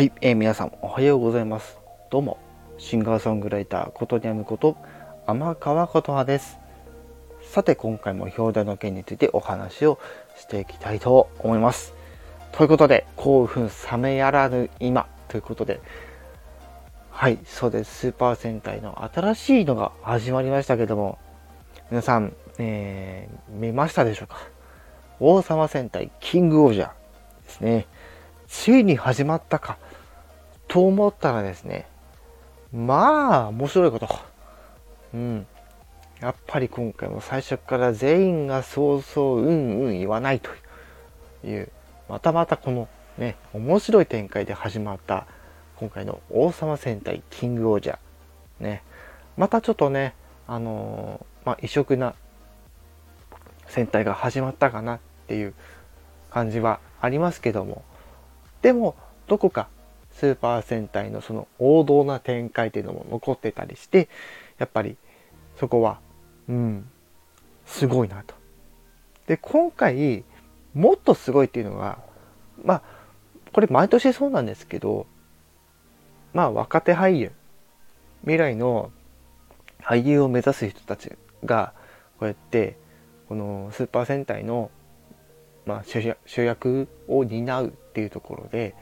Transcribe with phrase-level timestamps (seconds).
[0.00, 1.76] はい、えー、皆さんおはようございます。
[2.08, 2.38] どうも、
[2.78, 4.78] シンガーソングライターことにゃむこと
[5.26, 6.58] 天川琴葉です。
[7.42, 9.98] さて、今回も表題の件についてお話を
[10.36, 11.92] していきたいと思います。
[12.52, 15.82] ということで、興奮冷めやらぬ今ということで、
[17.10, 17.94] はい、そうです。
[17.94, 21.18] スーパー戦隊の新しいのが始まりましたけども、
[21.90, 24.38] 皆さん、えー、見ましたでしょうか？
[25.18, 26.88] 王様戦隊キングオージャー
[27.44, 27.86] ですね。
[28.48, 29.78] ついに始まったか
[30.70, 31.88] と思ったらですね、
[32.72, 34.08] まあ、面白いこと。
[35.12, 35.46] うん。
[36.20, 40.50] やっぱり今回も最初から全員がそうそううんうん言わないと
[41.44, 41.72] いう、
[42.08, 42.88] またまたこの
[43.18, 45.26] ね、面白い展開で始まった
[45.74, 47.98] 今回の王様戦隊キングオージャー。
[48.60, 48.84] ね。
[49.36, 50.14] またちょっとね、
[50.46, 52.14] あのー、まあ、異色な
[53.66, 55.54] 戦隊が始まったかなっていう
[56.30, 57.82] 感じはありますけども、
[58.62, 58.94] でも
[59.26, 59.66] どこか
[60.12, 64.08] スーパー戦隊のその王道な展開っていうのも残ってたりして
[64.58, 64.96] やっぱり
[65.58, 66.00] そこは
[66.48, 66.88] うん
[67.66, 68.34] すごいなと。
[69.26, 70.24] で今回
[70.74, 71.98] もっとすごいっていうのが
[72.64, 72.82] まあ
[73.52, 75.06] これ毎年そうなんですけど
[76.32, 77.32] まあ若手俳優
[78.22, 78.90] 未来の
[79.82, 81.12] 俳優を目指す人たち
[81.44, 81.72] が
[82.18, 82.76] こうやって
[83.28, 84.70] このスーパー戦隊の
[85.66, 88.74] まあ、主役を担うっていうところで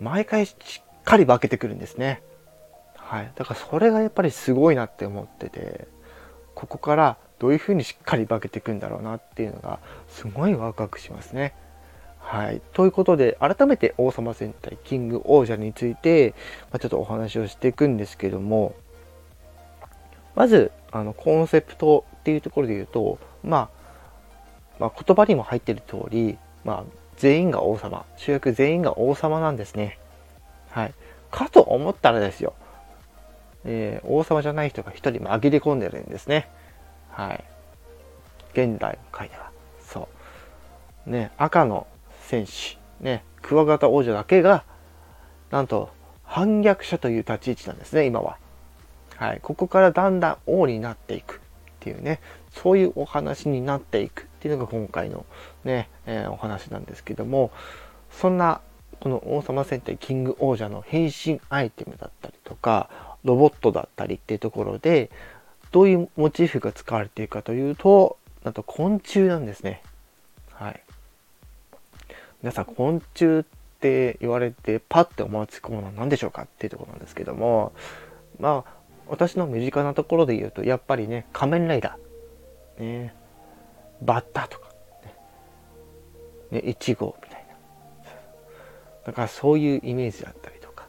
[0.00, 2.22] 毎回しっかり化けてくるんですね。
[2.96, 5.86] はい、だからそれがやっぱりすごいなって思ってて
[6.54, 9.78] ここからどういうふうにしっかり化けていくんだろうなっていうのが
[10.08, 11.54] すごいワクワクしますね。
[12.18, 12.62] はい。
[12.72, 16.34] ということで、改めて王様戦隊キング王者について、
[16.70, 18.74] まあ、ちょっとお話をしていくんですけども、
[20.34, 23.68] まず、あの、コンセプトっていうところで言うと、まあ、
[24.78, 26.84] まあ、言葉にも入ってる通り、まあ、
[27.16, 29.98] 全員が王様、主役全員が王様なんですね。
[30.70, 30.94] はい。
[31.30, 32.54] かと思ったらですよ、
[33.64, 36.48] えー、王様じゃない人が一人紛れ込んでるんですね。
[37.10, 37.44] はい。
[38.52, 39.50] 現代の回では。
[39.86, 40.08] そ
[41.06, 41.10] う。
[41.10, 41.86] ね、赤の
[42.22, 44.64] 戦士、ね、クワガタ王女だけが、
[45.50, 45.90] なんと、
[46.24, 48.38] 反逆者という立ち位置なんですね、今は。
[49.16, 49.40] はい。
[49.42, 51.40] ここからだんだん王になっていく
[51.84, 55.26] っていうね、そういうお話になっていくっていうのが今回の
[55.64, 57.50] ね、えー、お話なんですけども、
[58.10, 58.62] そんな
[59.00, 62.88] この王様戦隊キング王者の変身アイテムだったりとか、
[63.22, 65.10] ロボットだったりっていうところで、
[65.72, 69.82] どういうモチーフが使われているかというと、なんと昆虫なんですね。
[70.52, 70.80] はい。
[72.42, 73.44] 皆さん、昆虫っ
[73.80, 77.72] て言われてパッて思いつくものは何でしょうかっていうところなんですけども、
[78.40, 82.82] まあ、私の身近なところで言うと、やっぱりね、仮面ライダー。
[82.82, 83.14] ね。
[84.02, 84.68] バッタとか、
[86.50, 87.54] ね、ね、1号みたいな。
[89.06, 90.86] だからそういうイメージだったりとか、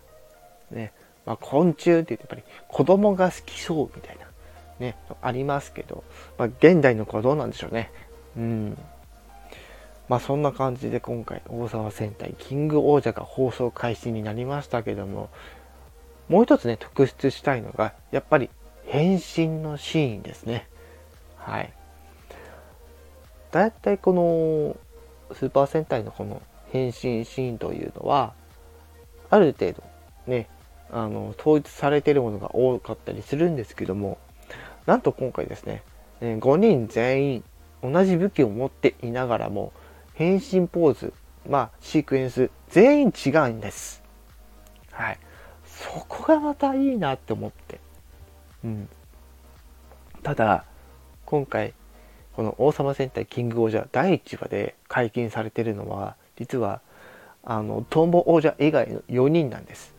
[0.71, 0.93] ね、
[1.25, 4.25] まあ、昆虫って言ってやっぱり子供が好きそうみたいな、
[4.79, 6.03] ね、ありますけど、
[6.37, 7.91] まあ、現代の子はどうなんでしょうね。
[8.37, 8.77] うん。
[10.07, 15.29] まあそんな感じで今回大沢戦隊キング王者が放送開始になりましたけども、
[16.29, 18.49] もう一つね、特筆したいのが、やっぱり
[18.85, 20.67] 変身のシーンですね。
[21.37, 21.73] はい。
[23.51, 24.75] だいたいこの
[25.33, 26.41] スーパー戦隊のこの
[26.71, 28.33] 変身シーンというのは
[29.29, 29.83] ある程度
[30.27, 30.49] ね
[30.91, 34.17] あの統一されているものが多かったりするんですけども
[34.85, 35.83] なんと今回ですね
[36.21, 37.43] 5人全員
[37.81, 39.71] 同じ武器を持っていながらも
[40.15, 41.13] 変身ポーズ
[41.49, 44.03] まあシークエンス全員違うんです
[44.91, 45.19] はい
[45.75, 47.79] そこがまたいいなって思って。
[48.63, 48.89] うん。
[50.23, 50.65] ただ
[51.25, 51.73] 今回
[52.35, 56.81] この王様戦隊キング王者第1話で解禁されてるのは実は
[57.43, 59.93] あのトンボ王者以外の4人なんです。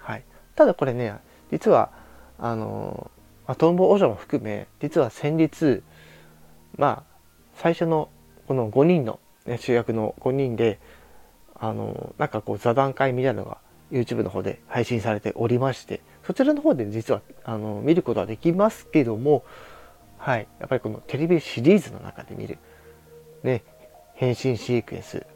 [0.00, 0.24] はい、
[0.54, 1.14] ただこれね
[1.50, 1.90] 実は
[2.38, 3.10] あの、
[3.58, 5.82] トンボ王者も含め実は先日
[6.76, 7.02] まあ
[7.54, 8.08] 最初の
[8.46, 10.78] この5人の、ね、主役の5人で
[11.54, 13.58] あのなんかこう座談会みたいなのが
[13.92, 19.44] YouTube の方で配信されておりましてそちらの方で実はあの見ることはできますけども
[20.24, 22.56] はい、やっぱりこのテレビシリーズの中で見る、
[23.42, 23.62] ね、
[24.14, 25.26] 変身シークエンス、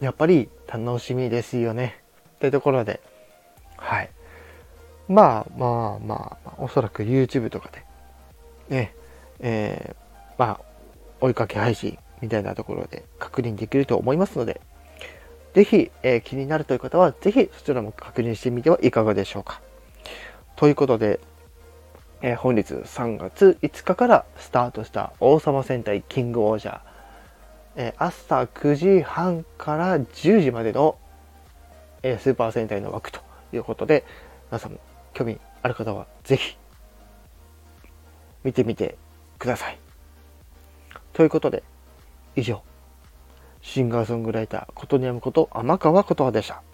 [0.00, 2.02] やっぱり楽しみですよね。
[2.40, 3.02] というところで、
[3.76, 4.08] はい。
[5.08, 7.84] まあまあまあ、まあおそらく YouTube とかで、
[8.74, 8.94] ね、
[9.40, 9.96] えー、
[10.38, 10.60] まあ、
[11.20, 14.62] 追いかけ配信みたいなところで確認できると思いますので、
[15.58, 19.60] ぜひ、えー、気になるという方は、ぜひそちらも確認してみてはいかがでしょうか。
[20.54, 21.18] ということで、
[22.22, 26.80] えー、本日3月5日からスタートした王様戦隊キングオージャー、
[27.74, 30.96] えー、朝9時半から10時までの
[32.04, 33.18] え、スーパー戦隊の枠と
[33.52, 34.04] いうことで、
[34.52, 34.78] 皆さんも
[35.12, 36.56] 興味ある方はぜひ
[38.44, 38.96] 見てみて
[39.40, 39.78] ください。
[41.12, 41.64] ということで、
[42.36, 42.62] 以上、
[43.68, 46.67] シンガーソングライター、ことにやむこと天川琴葉でした。